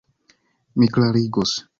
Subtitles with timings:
[0.83, 1.55] Mi klarigos.